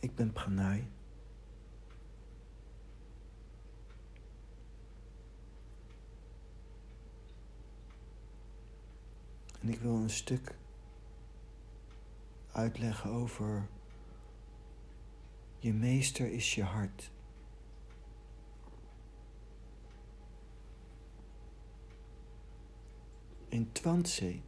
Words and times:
Ik 0.00 0.14
ben 0.14 0.32
Pranay. 0.32 0.90
En 9.60 9.68
ik 9.68 9.80
wil 9.80 9.94
een 9.94 10.10
stuk 10.10 10.54
uitleggen 12.52 13.10
over 13.10 13.68
je 15.58 15.72
meester 15.72 16.32
is 16.32 16.54
je 16.54 16.62
hart. 16.62 17.10
In 23.48 23.72
Twantse, 23.72 24.40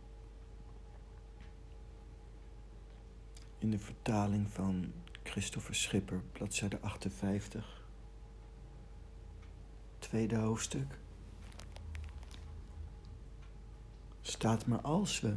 in 3.59 3.71
de 3.71 3.79
vertaling 3.79 4.51
van 4.51 4.93
Christopher 5.23 5.75
Schipper, 5.75 6.23
bladzijde 6.33 6.81
58, 6.81 7.85
tweede 9.99 10.37
hoofdstuk, 10.37 10.99
staat 14.21 14.67
maar 14.67 14.81
als 14.81 15.21
we 15.21 15.35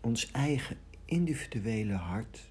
ons 0.00 0.30
eigen 0.30 0.78
individuele 1.04 1.94
hart 1.94 2.50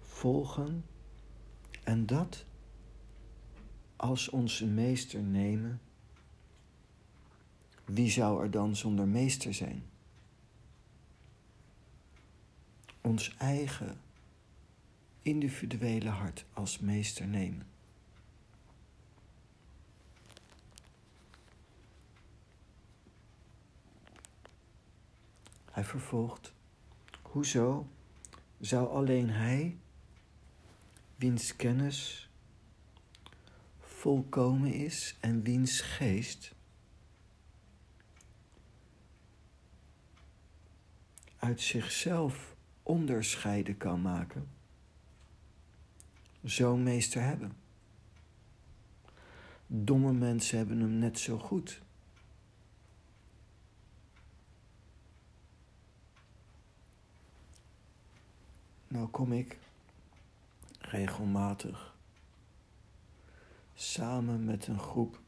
volgen 0.00 0.84
en 1.82 2.06
dat 2.06 2.44
als 3.96 4.28
onze 4.28 4.66
meester 4.66 5.22
nemen, 5.22 5.80
wie 7.84 8.10
zou 8.10 8.42
er 8.42 8.50
dan 8.50 8.76
zonder 8.76 9.08
meester 9.08 9.54
zijn? 9.54 9.82
Ons 13.04 13.36
eigen 13.36 14.00
individuele 15.22 16.08
hart 16.08 16.44
als 16.52 16.78
meester 16.78 17.26
nemen. 17.26 17.66
Hij 25.70 25.84
vervolgt, 25.84 26.52
hoezo 27.22 27.88
zou 28.60 28.88
alleen 28.88 29.30
hij, 29.30 29.78
wiens 31.16 31.56
kennis 31.56 32.30
volkomen 33.80 34.72
is 34.72 35.16
en 35.20 35.42
wiens 35.42 35.80
geest 35.80 36.54
uit 41.36 41.60
zichzelf 41.60 42.53
onderscheiden 42.84 43.76
kan 43.76 44.02
maken, 44.02 44.48
zo'n 46.42 46.82
meester 46.82 47.22
hebben. 47.22 47.56
Domme 49.66 50.12
mensen 50.12 50.58
hebben 50.58 50.80
hem 50.80 50.98
net 50.98 51.18
zo 51.18 51.38
goed. 51.38 51.82
Nou 58.88 59.08
kom 59.08 59.32
ik 59.32 59.58
regelmatig 60.78 61.94
samen 63.74 64.44
met 64.44 64.66
een 64.66 64.78
groep 64.78 65.20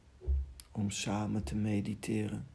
om 0.70 0.90
samen 0.90 1.42
te 1.42 1.54
mediteren. 1.54 2.46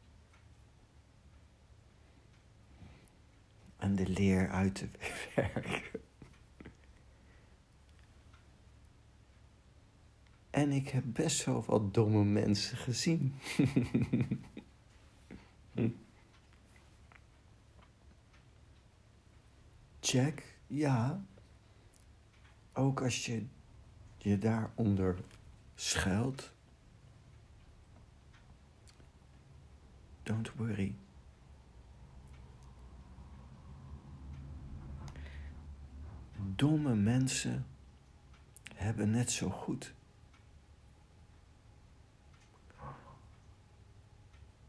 En 3.82 3.96
de 3.96 4.08
leer 4.08 4.50
uit 4.50 4.76
te 4.76 4.90
werken. 5.36 5.82
En 10.50 10.72
ik 10.72 10.90
heb 10.90 11.03
best 11.08 11.46
wel 11.46 11.64
wat 11.64 11.94
domme 11.94 12.24
mensen 12.24 12.78
gezien. 12.78 13.36
Check, 20.00 20.58
ja. 20.68 21.25
Ook 22.74 23.02
als 23.02 23.25
je 23.25 23.46
je 24.18 24.38
daaronder 24.38 25.20
schuilt. 25.75 26.52
Don't 30.24 30.52
worry. 30.56 30.96
Domme 36.61 36.95
mensen 36.95 37.66
hebben 38.75 39.11
net 39.11 39.31
zo 39.31 39.49
goed 39.49 39.94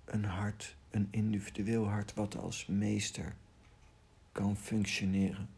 een 0.04 0.24
hart, 0.24 0.76
een 0.90 1.08
individueel 1.10 1.88
hart 1.88 2.14
wat 2.14 2.36
als 2.36 2.66
meester 2.66 3.34
kan 4.32 4.56
functioneren. 4.56 5.48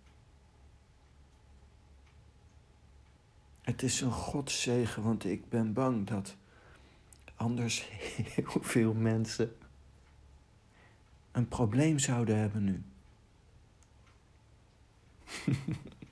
Het 3.63 3.83
is 3.83 4.01
een 4.01 4.13
godzegen, 4.13 5.03
want 5.03 5.25
ik 5.25 5.49
ben 5.49 5.73
bang 5.73 6.07
dat 6.07 6.37
anders 7.35 7.89
heel 8.35 8.63
veel 8.63 8.95
mensen 8.95 9.57
een 11.33 11.49
probleem 11.49 11.99
zouden 11.99 12.39
hebben 12.39 12.65
nu. 12.65 12.83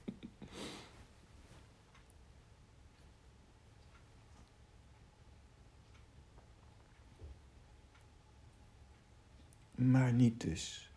maar 9.82 10.12
niet 10.12 10.40
dus. 10.40 10.90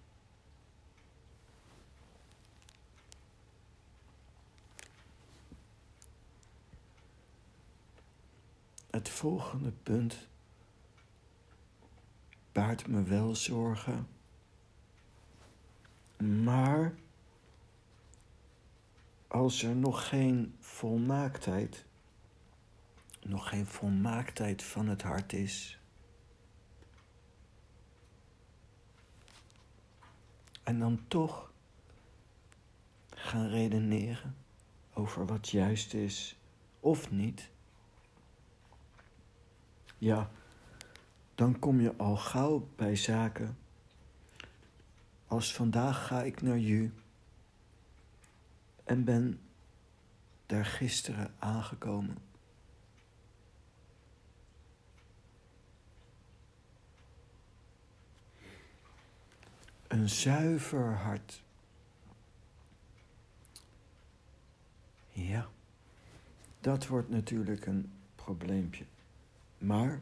Het 8.89 9.09
volgende 9.09 9.71
punt 9.71 10.27
baart 12.51 12.87
me 12.87 13.03
wel 13.03 13.35
zorgen, 13.35 14.07
maar 16.17 16.95
als 19.27 19.63
er 19.63 19.75
nog 19.75 20.07
geen 20.07 20.55
volmaaktheid, 20.59 21.85
nog 23.21 23.49
geen 23.49 23.65
volmaaktheid 23.65 24.63
van 24.63 24.87
het 24.87 25.01
hart 25.01 25.33
is, 25.33 25.79
en 30.65 30.79
dan 30.79 30.99
toch 31.07 31.51
gaan 33.09 33.47
redeneren 33.47 34.35
over 34.93 35.25
wat 35.25 35.49
juist 35.49 35.93
is 35.93 36.37
of 36.79 37.11
niet 37.11 37.49
ja, 39.97 40.29
dan 41.35 41.59
kom 41.59 41.81
je 41.81 41.93
al 41.97 42.15
gauw 42.15 42.67
bij 42.75 42.95
zaken 42.95 43.57
als 45.27 45.53
vandaag 45.53 46.07
ga 46.07 46.23
ik 46.23 46.41
naar 46.41 46.57
Ju 46.57 46.93
en 48.83 49.03
ben 49.03 49.39
daar 50.45 50.65
gisteren 50.65 51.33
aangekomen. 51.39 52.17
Een 59.95 60.09
zuiver 60.09 60.93
hart. 60.93 61.41
Ja, 65.09 65.49
dat 66.59 66.87
wordt 66.87 67.09
natuurlijk 67.09 67.65
een 67.65 67.91
probleempje 68.15 68.85
maar 69.57 70.01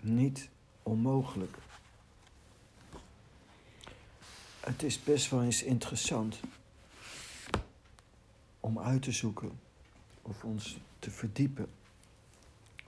niet 0.00 0.48
onmogelijk. 0.82 1.56
Het 4.60 4.82
is 4.82 5.02
best 5.02 5.30
wel 5.30 5.42
eens 5.42 5.62
interessant 5.62 6.40
om 8.60 8.78
uit 8.78 9.02
te 9.02 9.12
zoeken 9.12 9.60
of 10.22 10.44
ons 10.44 10.78
te 10.98 11.10
verdiepen 11.10 11.68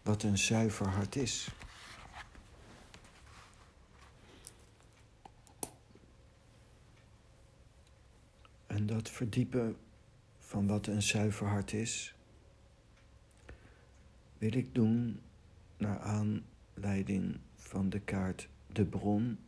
wat 0.03 0.23
een 0.23 0.39
zuiver 0.39 0.87
hart 0.87 1.17
is. 1.17 1.49
En 8.85 8.95
dat 8.95 9.11
verdiepen 9.11 9.77
van 10.39 10.67
wat 10.67 10.87
een 10.87 11.03
zuiver 11.03 11.47
hart 11.47 11.73
is, 11.73 12.15
wil 14.39 14.55
ik 14.55 14.75
doen 14.75 15.21
naar 15.77 15.99
aanleiding 15.99 17.39
van 17.55 17.89
de 17.89 18.01
kaart 18.01 18.49
De 18.73 18.85
Bron 18.85 19.39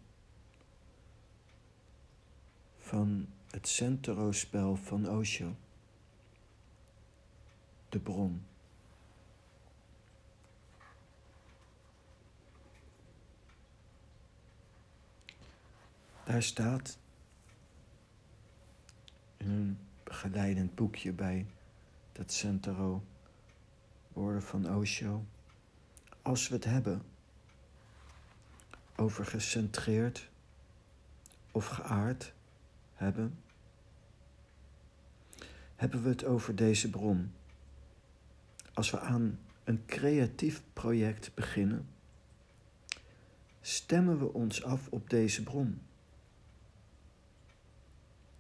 van 2.78 3.28
het 3.50 3.68
centro-spel 3.68 4.76
van 4.76 5.08
Osho. 5.08 5.56
De 7.88 7.98
bron. 7.98 8.42
Daar 16.24 16.42
staat 16.42 16.98
in 19.46 19.52
een 19.52 19.78
begeleidend 20.02 20.74
boekje 20.74 21.12
bij 21.12 21.46
dat 22.12 22.32
Centro 22.32 23.04
woorden 24.12 24.42
van 24.42 24.74
Osho. 24.74 25.24
Als 26.22 26.48
we 26.48 26.54
het 26.54 26.64
hebben 26.64 27.02
over 28.96 29.24
gecentreerd 29.24 30.30
of 31.52 31.66
geaard 31.66 32.32
hebben, 32.94 33.38
hebben 35.76 36.02
we 36.02 36.08
het 36.08 36.24
over 36.24 36.56
deze 36.56 36.90
bron. 36.90 37.32
Als 38.74 38.90
we 38.90 39.00
aan 39.00 39.38
een 39.64 39.84
creatief 39.86 40.62
project 40.72 41.34
beginnen, 41.34 41.88
stemmen 43.60 44.18
we 44.18 44.32
ons 44.32 44.62
af 44.62 44.88
op 44.88 45.10
deze 45.10 45.42
bron. 45.42 45.80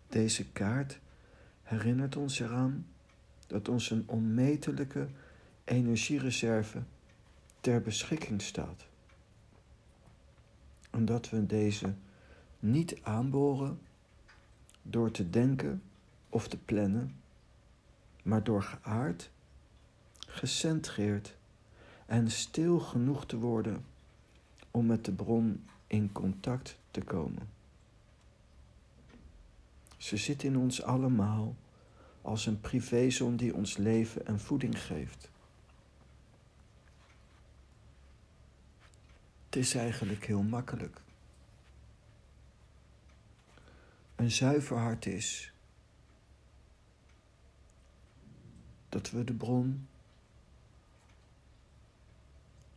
Deze 0.08 0.46
kaart 0.46 0.98
herinnert 1.62 2.16
ons 2.16 2.40
eraan 2.40 2.86
dat 3.46 3.68
ons 3.68 3.90
een 3.90 4.04
onmetelijke 4.06 5.08
energiereserve 5.64 6.82
ter 7.60 7.82
beschikking 7.82 8.42
staat. 8.42 8.86
En 10.90 11.04
dat 11.04 11.30
we 11.30 11.46
deze 11.46 11.94
niet 12.58 13.02
aanboren 13.02 13.78
door 14.82 15.10
te 15.10 15.30
denken 15.30 15.82
of 16.28 16.48
te 16.48 16.58
plannen, 16.58 17.16
maar 18.22 18.44
door 18.44 18.62
geaard, 18.62 19.30
gecentreerd 20.18 21.36
en 22.06 22.30
stil 22.30 22.78
genoeg 22.78 23.26
te 23.26 23.38
worden 23.38 23.84
om 24.70 24.86
met 24.86 25.04
de 25.04 25.12
bron 25.12 25.64
in 25.86 26.12
contact 26.12 26.78
te 26.90 27.00
komen. 27.00 27.55
Ze 30.06 30.16
zit 30.16 30.42
in 30.42 30.56
ons 30.56 30.82
allemaal 30.82 31.56
als 32.22 32.46
een 32.46 32.60
privézon 32.60 33.36
die 33.36 33.54
ons 33.54 33.76
leven 33.76 34.26
en 34.26 34.40
voeding 34.40 34.82
geeft. 34.82 35.30
Het 39.44 39.56
is 39.56 39.74
eigenlijk 39.74 40.26
heel 40.26 40.42
makkelijk. 40.42 41.00
Een 44.16 44.30
zuiver 44.30 44.76
hart 44.76 45.06
is 45.06 45.52
dat 48.88 49.10
we 49.10 49.24
de 49.24 49.34
bron 49.34 49.88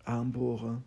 aanboren 0.03 0.85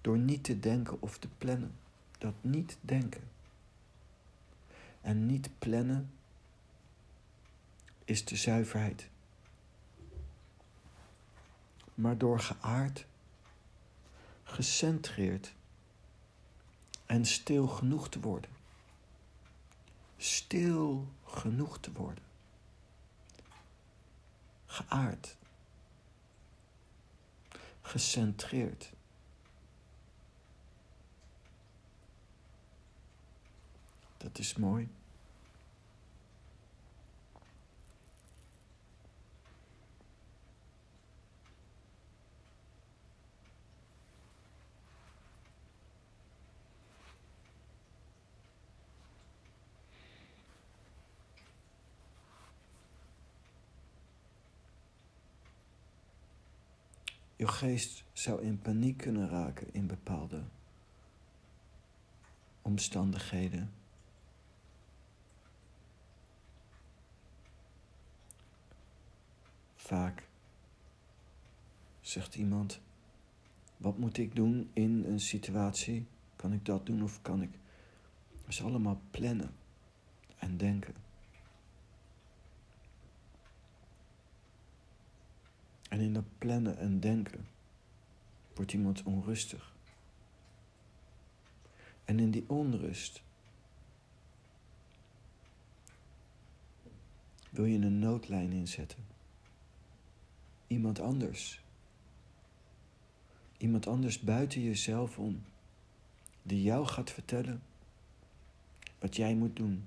door 0.00 0.18
niet 0.18 0.44
te 0.44 0.60
denken 0.60 1.02
of 1.02 1.18
te 1.18 1.28
plannen. 1.38 1.74
Dat 2.18 2.34
niet 2.40 2.76
denken 2.80 3.30
en 5.02 5.26
niet 5.26 5.58
plannen 5.58 6.12
is 8.04 8.24
de 8.24 8.36
zuiverheid. 8.36 9.08
Maar 11.94 12.18
door 12.18 12.40
geaard, 12.40 13.06
gecentreerd 14.42 15.54
en 17.06 17.26
stil 17.26 17.68
genoeg 17.68 18.08
te 18.08 18.20
worden. 18.20 18.50
Stil 20.16 21.08
genoeg 21.24 21.78
te 21.78 21.92
worden. 21.92 22.24
Geaard. 24.66 25.36
Gecentreerd. 27.80 28.92
Dat 34.22 34.38
is 34.38 34.54
mooi. 34.54 34.88
Je 57.36 57.48
geest 57.48 58.04
zou 58.12 58.42
in 58.42 58.58
paniek 58.58 58.96
kunnen 58.96 59.28
raken 59.28 59.74
in 59.74 59.86
bepaalde 59.86 60.42
omstandigheden. 62.62 63.81
Vaak 69.92 70.28
zegt 72.00 72.34
iemand: 72.34 72.80
Wat 73.76 73.98
moet 73.98 74.18
ik 74.18 74.34
doen 74.34 74.70
in 74.72 75.04
een 75.04 75.20
situatie? 75.20 76.06
Kan 76.36 76.52
ik 76.52 76.64
dat 76.64 76.86
doen 76.86 77.02
of 77.02 77.22
kan 77.22 77.42
ik? 77.42 77.50
Dat 78.30 78.48
is 78.48 78.62
allemaal 78.62 79.00
plannen 79.10 79.54
en 80.38 80.56
denken. 80.56 80.94
En 85.88 86.00
in 86.00 86.12
dat 86.12 86.38
plannen 86.38 86.78
en 86.78 87.00
denken 87.00 87.46
wordt 88.54 88.72
iemand 88.72 89.02
onrustig. 89.02 89.74
En 92.04 92.18
in 92.18 92.30
die 92.30 92.44
onrust 92.48 93.22
wil 97.50 97.64
je 97.64 97.78
een 97.78 97.98
noodlijn 97.98 98.52
inzetten. 98.52 99.11
Iemand 100.72 101.00
anders. 101.00 101.60
Iemand 103.56 103.86
anders 103.86 104.20
buiten 104.20 104.62
jezelf 104.62 105.18
om. 105.18 105.42
Die 106.42 106.62
jou 106.62 106.86
gaat 106.86 107.10
vertellen 107.10 107.62
wat 108.98 109.16
jij 109.16 109.34
moet 109.34 109.56
doen. 109.56 109.86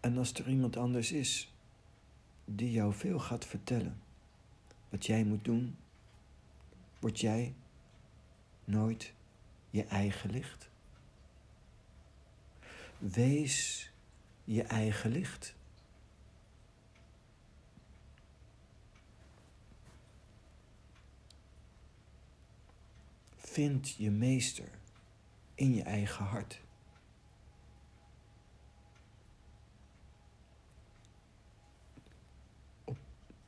En 0.00 0.18
als 0.18 0.32
er 0.32 0.48
iemand 0.48 0.76
anders 0.76 1.12
is 1.12 1.52
die 2.44 2.70
jou 2.70 2.94
veel 2.94 3.18
gaat 3.18 3.46
vertellen 3.46 4.00
wat 4.88 5.06
jij 5.06 5.24
moet 5.24 5.44
doen, 5.44 5.76
word 6.98 7.20
jij 7.20 7.54
nooit 8.64 9.12
je 9.70 9.84
eigen 9.84 10.30
licht. 10.30 10.68
Wees 12.98 13.90
je 14.44 14.62
eigen 14.62 15.10
licht. 15.10 15.54
Vind 23.52 23.90
je 23.90 24.10
meester 24.10 24.68
in 25.54 25.74
je 25.74 25.82
eigen 25.82 26.24
hart. 26.24 26.60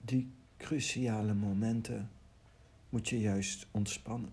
die 0.05 0.33
cruciale 0.57 1.35
momenten 1.35 2.11
moet 2.89 3.09
je 3.09 3.21
juist 3.21 3.67
ontspannen. 3.71 4.33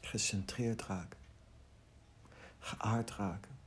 Gecentreerd 0.00 0.82
raken. 0.82 1.18
Geaard 2.58 3.10
raken. 3.10 3.58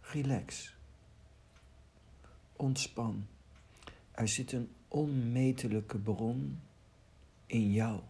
Relax. 0.00 0.74
Ontspan. 2.52 3.26
Er 4.10 4.28
zit 4.28 4.52
een 4.52 4.72
onmetelijke 4.88 5.98
bron 5.98 6.60
in 7.52 7.72
jou. 7.72 8.00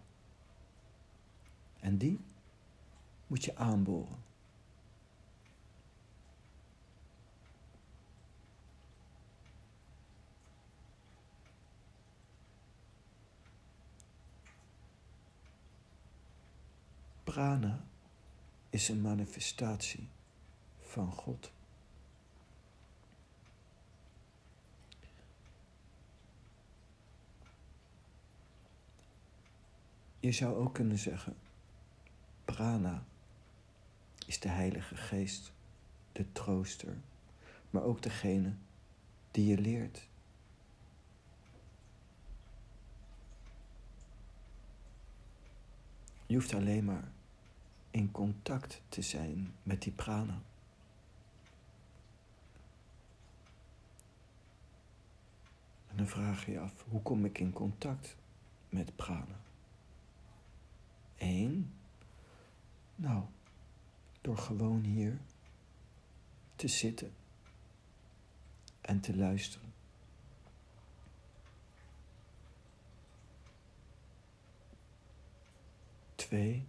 En 1.80 1.98
die 1.98 2.20
moet 3.26 3.44
je 3.44 3.56
aanboren. 3.56 4.22
prana 17.32 17.84
is 18.70 18.88
een 18.88 19.00
manifestatie 19.00 20.08
van 20.80 21.12
God. 21.12 21.52
Je 30.22 30.32
zou 30.32 30.56
ook 30.56 30.74
kunnen 30.74 30.98
zeggen, 30.98 31.36
prana 32.44 33.04
is 34.26 34.40
de 34.40 34.48
Heilige 34.48 34.96
Geest, 34.96 35.52
de 36.12 36.32
trooster, 36.32 36.96
maar 37.70 37.82
ook 37.82 38.02
degene 38.02 38.54
die 39.30 39.46
je 39.46 39.58
leert. 39.58 40.08
Je 46.26 46.34
hoeft 46.34 46.54
alleen 46.54 46.84
maar 46.84 47.12
in 47.90 48.10
contact 48.10 48.82
te 48.88 49.02
zijn 49.02 49.54
met 49.62 49.82
die 49.82 49.92
prana. 49.92 50.42
En 55.88 55.96
dan 55.96 56.06
vraag 56.06 56.46
je 56.46 56.52
je 56.52 56.60
af, 56.60 56.84
hoe 56.88 57.02
kom 57.02 57.24
ik 57.24 57.38
in 57.38 57.52
contact 57.52 58.16
met 58.68 58.96
prana? 58.96 59.40
Eén, 61.22 61.74
nou, 62.94 63.24
door 64.20 64.38
gewoon 64.38 64.84
hier 64.84 65.20
te 66.56 66.68
zitten 66.68 67.14
en 68.80 69.00
te 69.00 69.16
luisteren. 69.16 69.72
Twee, 76.14 76.66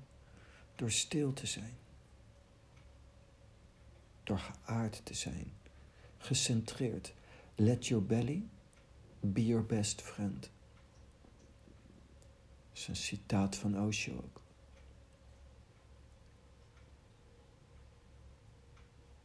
door 0.76 0.92
stil 0.92 1.34
te 1.34 1.46
zijn. 1.48 1.78
Door 4.24 4.40
geaard 4.40 5.06
te 5.06 5.14
zijn, 5.14 5.54
gecentreerd. 6.18 7.14
Let 7.56 7.88
your 7.88 8.06
belly 8.06 8.48
be 9.20 9.46
your 9.46 9.66
best 9.66 10.02
friend. 10.02 10.42
Dat 10.42 10.52
is 12.82 12.88
een 12.88 12.96
citaat 12.96 13.56
van 13.56 13.80
Osho 13.86 14.14
ook. 14.14 14.43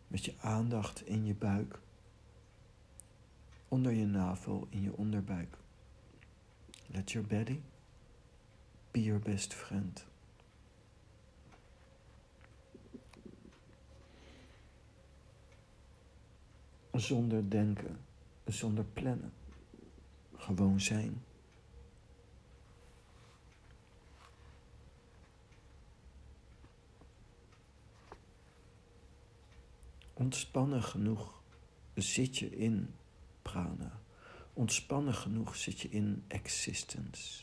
Met 0.09 0.25
je 0.25 0.35
aandacht 0.41 1.07
in 1.07 1.25
je 1.27 1.35
buik, 1.35 1.81
onder 3.69 3.93
je 3.93 4.07
navel, 4.07 4.67
in 4.71 4.83
je 4.83 4.97
onderbuik. 4.97 5.57
Let 6.87 7.11
your 7.11 7.29
belly 7.29 7.62
be 8.91 9.03
your 9.03 9.21
best 9.21 9.55
friend. 9.55 10.07
Zonder 16.93 17.50
denken, 17.50 17.99
zonder 18.45 18.85
plannen. 18.85 19.33
Gewoon 20.37 20.81
zijn. 20.81 21.23
Ontspannen 30.19 30.83
genoeg 30.83 31.43
zit 31.95 32.39
je 32.39 32.57
in 32.57 32.95
prana. 33.43 34.01
Ontspannen 34.53 35.15
genoeg 35.15 35.57
zit 35.57 35.81
je 35.81 35.89
in 35.89 36.25
existence. 36.29 37.43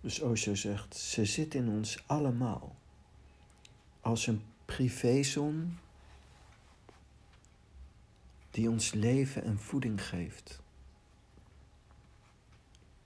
Dus 0.00 0.20
Osho 0.20 0.54
zegt, 0.54 0.96
ze 0.96 1.24
zit 1.24 1.54
in 1.54 1.68
ons 1.68 2.02
allemaal. 2.06 2.76
Als 4.00 4.26
een 4.26 4.42
privézon 4.68 5.78
die 8.50 8.68
ons 8.70 8.92
leven 8.92 9.44
en 9.44 9.58
voeding 9.58 9.98
geeft. 10.02 10.60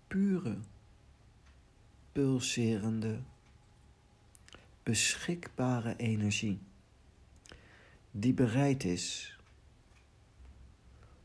Pure, 0.07 0.59
pulserende, 2.13 3.21
beschikbare 4.83 5.97
energie 5.97 6.59
die 8.13 8.35
bereid 8.35 8.85
is 8.85 9.37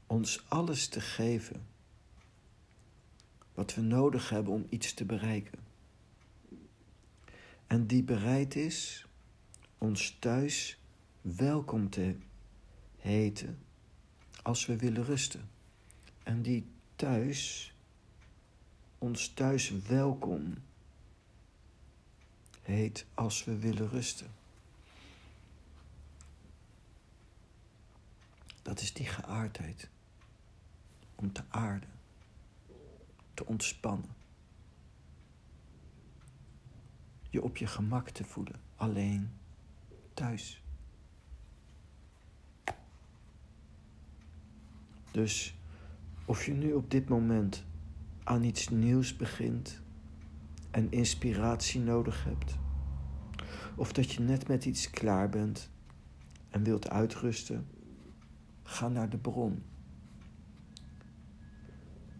ons 0.07 0.43
alles 0.47 0.87
te 0.87 1.01
geven 1.01 1.65
wat 3.53 3.73
we 3.73 3.81
nodig 3.81 4.29
hebben 4.29 4.53
om 4.53 4.65
iets 4.69 4.93
te 4.93 5.05
bereiken. 5.05 5.59
En 7.67 7.87
die 7.87 8.03
bereid 8.03 8.55
is 8.55 9.06
ons 9.77 10.17
thuis 10.19 10.77
welkom 11.21 11.89
te 11.89 12.15
heten 12.97 13.59
als 14.41 14.65
we 14.65 14.77
willen 14.77 15.03
rusten. 15.03 15.49
En 16.23 16.41
die 16.41 16.67
thuis, 16.95 17.73
ons 18.97 19.33
thuis 19.33 19.69
welkom 19.69 20.53
heet 22.61 23.05
als 23.13 23.43
we 23.43 23.57
willen 23.57 23.89
rusten. 23.89 24.35
Dat 28.61 28.81
is 28.81 28.93
die 28.93 29.05
geaardheid. 29.05 29.89
Om 31.15 31.33
te 31.33 31.43
aarden, 31.49 31.89
te 33.33 33.45
ontspannen. 33.45 34.15
Je 37.29 37.43
op 37.43 37.57
je 37.57 37.67
gemak 37.67 38.09
te 38.09 38.23
voelen, 38.23 38.61
alleen 38.75 39.37
thuis. 40.17 40.63
Dus 45.11 45.55
of 46.25 46.45
je 46.45 46.53
nu 46.53 46.73
op 46.73 46.91
dit 46.91 47.09
moment 47.09 47.65
aan 48.23 48.43
iets 48.43 48.69
nieuws 48.69 49.15
begint 49.15 49.81
en 50.71 50.91
inspiratie 50.91 51.81
nodig 51.81 52.23
hebt, 52.23 52.57
of 53.75 53.93
dat 53.93 54.11
je 54.11 54.21
net 54.21 54.47
met 54.47 54.65
iets 54.65 54.89
klaar 54.89 55.29
bent 55.29 55.69
en 56.49 56.63
wilt 56.63 56.89
uitrusten, 56.89 57.67
ga 58.63 58.87
naar 58.87 59.09
de 59.09 59.17
bron. 59.17 59.63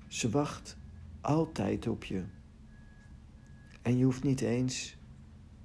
Ze 0.07 0.29
wacht 0.29 0.77
altijd 1.21 1.87
op 1.87 2.03
je. 2.03 2.23
En 3.81 3.97
je 3.97 4.03
hoeft 4.03 4.23
niet 4.23 4.41
eens 4.41 4.97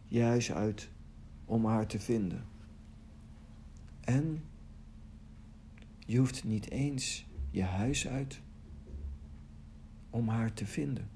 je 0.07 0.23
huis 0.23 0.53
uit 0.53 0.91
om 1.45 1.65
haar 1.65 1.87
te 1.87 2.01
vinden. 2.01 2.45
En 4.01 4.43
je 5.99 6.19
hoeft 6.19 6.45
niet 6.45 6.71
eens 6.71 7.27
je 7.51 7.63
huis 7.63 8.09
uit 8.09 8.41
om 10.11 10.29
haar 10.29 10.53
te 10.53 10.67
vinden. 10.67 11.09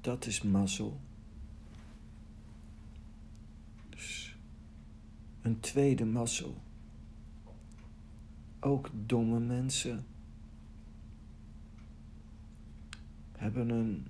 Dat 0.00 0.26
is 0.26 0.42
mazzel. 0.42 1.00
Dus 3.88 4.38
een 5.42 5.60
tweede 5.60 6.04
mazzel. 6.04 6.62
Ook 8.60 8.90
domme 9.06 9.40
mensen 9.40 10.06
hebben 13.32 13.68
een 13.68 14.06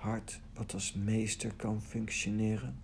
hart 0.00 0.40
wat 0.54 0.74
als 0.74 0.92
meester 0.92 1.54
kan 1.54 1.82
functioneren. 1.82 2.76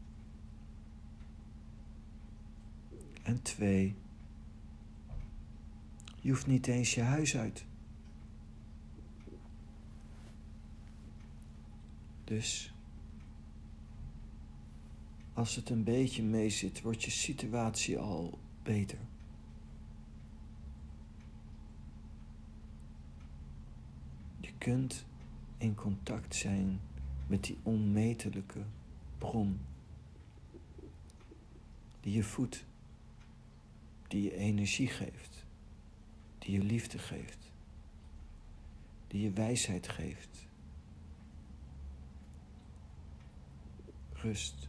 En 3.22 3.42
twee, 3.42 3.94
je 6.20 6.28
hoeft 6.28 6.46
niet 6.46 6.66
eens 6.66 6.94
je 6.94 7.02
huis 7.02 7.36
uit. 7.36 7.64
Dus 12.24 12.74
als 15.32 15.56
het 15.56 15.70
een 15.70 15.84
beetje 15.84 16.22
mee 16.22 16.50
zit, 16.50 16.82
wordt 16.82 17.02
je 17.02 17.10
situatie 17.10 17.98
al 17.98 18.38
beter. 18.62 18.98
Je 24.40 24.52
kunt 24.58 25.04
in 25.58 25.74
contact 25.74 26.34
zijn 26.34 26.80
met 27.26 27.44
die 27.44 27.58
onmetelijke 27.62 28.62
bron 29.18 29.60
die 32.00 32.14
je 32.14 32.24
voedt, 32.24 32.64
die 34.08 34.22
je 34.22 34.36
energie 34.36 34.88
geeft, 34.88 35.44
die 36.38 36.52
je 36.52 36.62
liefde 36.62 36.98
geeft, 36.98 37.50
die 39.06 39.22
je 39.22 39.30
wijsheid 39.30 39.88
geeft. 39.88 40.46
Rust. 44.12 44.68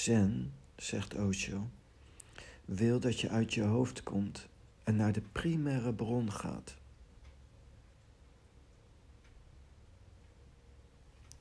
Zen, 0.00 0.52
zegt 0.76 1.14
Osho, 1.14 1.70
wil 2.64 3.00
dat 3.00 3.20
je 3.20 3.28
uit 3.28 3.54
je 3.54 3.62
hoofd 3.62 4.02
komt 4.02 4.48
en 4.84 4.96
naar 4.96 5.12
de 5.12 5.20
primaire 5.20 5.94
bron 5.94 6.32
gaat. 6.32 6.76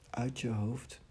Uit 0.09 0.39
je 0.39 0.49
hoofd. 0.49 1.01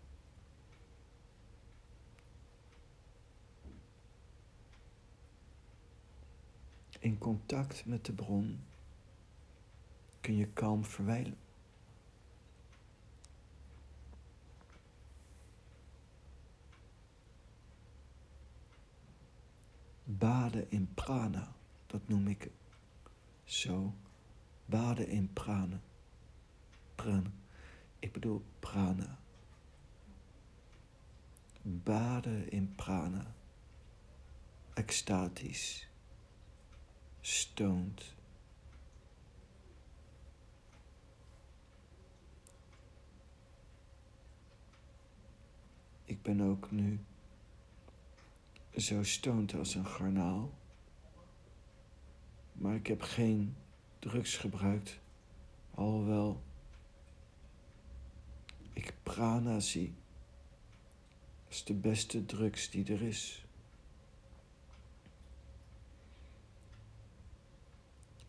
In 6.99 7.19
contact 7.19 7.87
met 7.87 8.05
de 8.05 8.12
bron 8.12 8.64
kun 10.21 10.37
je 10.37 10.47
kalm 10.47 10.85
verwijlen. 10.85 11.48
Baden 20.18 20.70
in 20.70 20.94
prana. 20.94 21.54
Dat 21.87 22.08
noem 22.08 22.28
ik 22.28 22.50
zo. 23.44 23.94
Baden 24.64 25.08
in 25.08 25.32
prana. 25.32 25.80
Prana. 26.94 27.30
Ik 27.98 28.12
bedoel 28.12 28.44
prana. 28.58 29.18
Baden 31.62 32.50
in 32.50 32.75
prana. 32.75 33.34
Extatisch. 34.75 35.88
Stoned. 37.20 38.16
Ik 46.04 46.22
ben 46.22 46.40
ook 46.40 46.70
nu 46.70 47.00
zo 48.80 49.02
stoned 49.02 49.54
als 49.54 49.75
een 49.75 49.87
garnaal. 49.87 50.58
Maar 52.52 52.75
ik 52.75 52.87
heb 52.87 53.02
geen 53.02 53.56
drugs 53.99 54.37
gebruikt. 54.37 55.00
Alhoewel 55.75 56.42
ik 58.73 58.94
prana 59.02 59.61
zie. 59.61 59.94
Is 61.49 61.64
de 61.64 61.75
beste 61.75 62.26
drugs 62.26 62.70
die 62.70 62.92
er 62.92 63.02
is. 63.02 63.44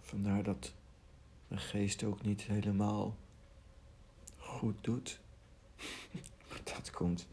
Vandaar 0.02 0.44
dat 0.44 0.74
mijn 1.48 1.62
geest 1.62 2.04
ook 2.04 2.22
niet 2.22 2.42
helemaal 2.42 3.18
goed 4.38 4.84
doet. 4.84 5.20
Dat 6.64 6.92
komt 6.92 7.28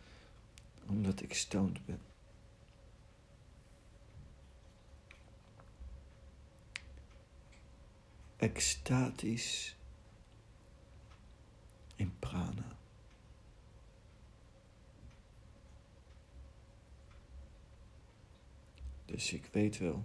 omdat 0.87 1.23
ik 1.23 1.35
stoned 1.35 1.87
ben. 1.87 2.01
Extatisch 8.37 9.77
in 11.97 12.19
prana. 12.19 12.77
Dus 19.05 19.33
ik 19.33 19.49
weet 19.53 19.79
wel, 19.79 20.05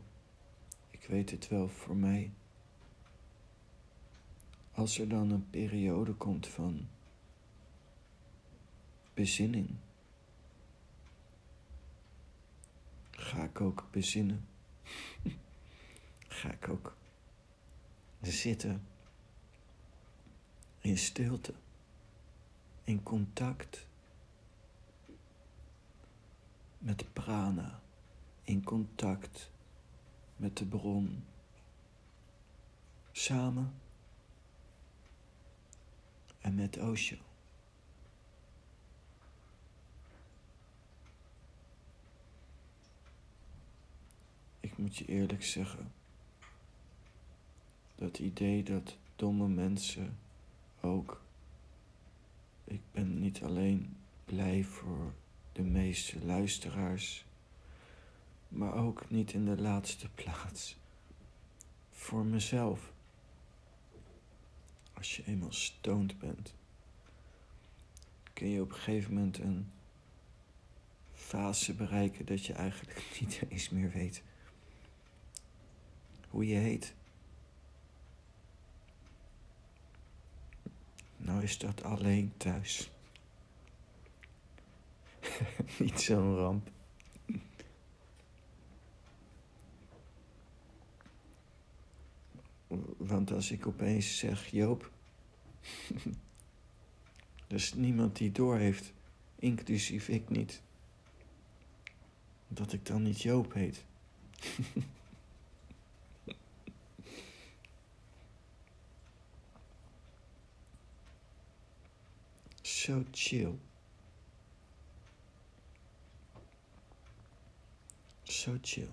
ik 0.89 1.06
weet 1.06 1.32
het 1.32 1.48
wel 1.48 1.70
voor 1.70 1.96
mij. 1.96 2.32
Als 4.72 5.00
er 5.00 5.10
dan 5.10 5.32
een 5.32 5.50
periode 5.50 6.13
komt 6.13 6.48
van 6.48 6.88
bezinning, 9.13 9.76
ga 13.12 13.44
ik 13.44 13.62
ook 13.62 13.88
bezinnen. 13.91 14.48
ga 16.28 16.52
ik 16.52 16.70
ook 16.70 16.96
zitten 18.21 18.88
in 20.79 20.97
stilte, 20.97 21.53
in 22.84 23.03
contact 23.03 23.88
met 26.77 26.99
de 26.99 27.05
prana, 27.05 27.81
in 28.43 28.63
contact 28.63 29.51
met 30.36 30.57
de 30.57 30.65
bron, 30.65 31.23
samen 33.12 33.73
en 36.39 36.55
met 36.55 36.77
Osho. 36.77 37.17
Ik 44.60 44.77
moet 44.77 44.97
je 44.97 45.05
eerlijk 45.05 45.43
zeggen 45.43 46.01
dat 48.02 48.20
idee 48.20 48.64
dat 48.64 48.98
domme 49.16 49.48
mensen 49.48 50.18
ook. 50.80 51.22
Ik 52.64 52.82
ben 52.92 53.20
niet 53.20 53.42
alleen 53.42 53.98
blij 54.26 54.64
voor 54.64 55.14
de 55.52 55.62
meeste 55.62 56.26
luisteraars, 56.26 57.26
maar 58.48 58.74
ook 58.74 59.10
niet 59.10 59.34
in 59.34 59.46
de 59.46 59.62
laatste 59.62 60.10
plaats 60.10 60.78
voor 61.92 62.26
mezelf. 62.26 62.94
Als 64.94 65.16
je 65.16 65.24
eenmaal 65.26 65.54
stoned 65.54 66.20
bent, 66.20 66.54
kun 68.34 68.48
je 68.48 68.62
op 68.62 68.70
een 68.70 68.76
gegeven 68.76 69.14
moment 69.14 69.38
een 69.38 69.72
fase 71.14 71.74
bereiken 71.74 72.26
dat 72.26 72.46
je 72.46 72.54
eigenlijk 72.54 73.04
niet 73.20 73.42
eens 73.50 73.70
meer 73.70 73.92
weet 73.92 74.24
hoe 76.30 76.48
je 76.48 76.58
heet. 76.58 76.94
Nou 81.21 81.43
is 81.43 81.57
dat 81.57 81.84
alleen 81.84 82.34
thuis. 82.38 82.91
Niet 85.79 85.99
zo'n 85.99 86.36
ramp. 86.36 86.69
Want 92.97 93.31
als 93.31 93.51
ik 93.51 93.67
opeens 93.67 94.17
zeg, 94.17 94.47
Joop, 94.47 94.91
er 97.47 97.55
is 97.55 97.73
niemand 97.73 98.15
die 98.15 98.31
door 98.31 98.57
heeft, 98.57 98.93
inclusief 99.36 100.07
ik 100.07 100.29
niet, 100.29 100.62
dat 102.47 102.73
ik 102.73 102.86
dan 102.86 103.01
niet 103.01 103.21
Joop 103.21 103.53
heet. 103.53 103.86
so 112.82 113.06
chill. 113.13 113.60
So 118.24 118.58
chill. 118.63 118.89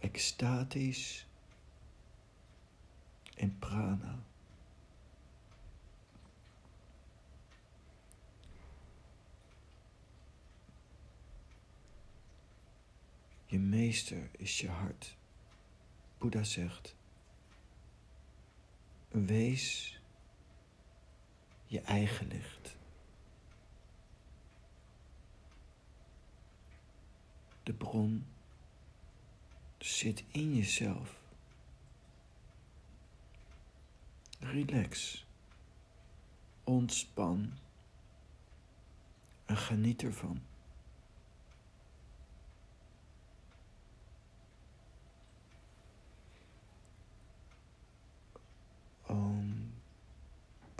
Extatisch 0.00 1.24
en 3.36 3.56
prana. 3.58 4.18
Je 13.46 13.58
meester 13.58 14.30
is 14.38 14.58
je 14.58 14.68
hart. 14.68 15.16
Boeddha 16.18 16.44
zegt. 16.44 16.95
Wees 19.24 19.98
je 21.64 21.80
eigen 21.80 22.28
licht. 22.28 22.76
De 27.62 27.72
bron 27.72 28.26
zit 29.78 30.24
in 30.30 30.56
jezelf. 30.56 31.20
Relax. 34.38 35.24
Ontspan. 36.64 37.52
En 39.44 39.56
geniet 39.56 40.02
ervan. 40.02 40.42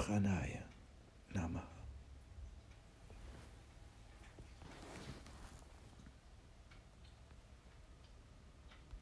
Maranaya. 0.07 0.63
Namah. 1.35 1.66